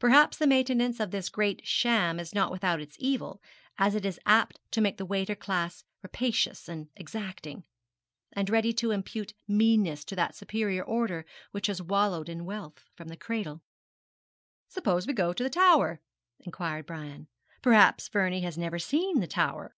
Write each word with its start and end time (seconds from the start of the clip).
Perhaps 0.00 0.38
the 0.38 0.48
maintenance 0.48 0.98
of 0.98 1.12
this 1.12 1.28
great 1.28 1.64
sham 1.64 2.18
is 2.18 2.34
not 2.34 2.50
without 2.50 2.80
its 2.80 2.96
evil, 2.98 3.40
as 3.78 3.94
it 3.94 4.04
is 4.04 4.18
apt 4.26 4.58
to 4.72 4.80
make 4.80 4.96
the 4.96 5.06
waiter 5.06 5.36
class 5.36 5.84
rapacious 6.02 6.68
and 6.68 6.88
exacting, 6.96 7.62
and 8.32 8.50
ready 8.50 8.72
to 8.72 8.90
impute 8.90 9.32
meanness 9.46 10.04
to 10.06 10.16
that 10.16 10.34
superior 10.34 10.82
order 10.82 11.24
which 11.52 11.68
has 11.68 11.80
wallowed 11.80 12.28
in 12.28 12.44
wealth 12.44 12.82
from 12.96 13.06
the 13.06 13.16
cradle. 13.16 13.62
'Suppose 14.66 15.06
we 15.06 15.12
go 15.12 15.32
to 15.32 15.44
the 15.44 15.48
Tower?' 15.48 16.00
inquired 16.40 16.84
Brian. 16.86 17.28
'Perhaps 17.62 18.08
Vernie 18.08 18.40
has 18.40 18.58
never 18.58 18.80
seen 18.80 19.20
the 19.20 19.28
Tower?' 19.28 19.76